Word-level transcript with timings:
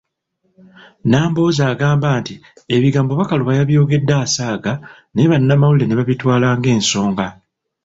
Nambooze 1.09 1.61
agamba 1.71 2.07
nti 2.19 2.33
ebigambo 2.75 3.11
Bakaluba 3.19 3.51
yabyogedde 3.59 4.13
asaaga 4.23 4.73
naye 5.11 5.27
bannamawulire 5.31 5.87
ne 5.87 5.97
babitwala 5.99 6.47
ng'ensonga. 6.57 7.27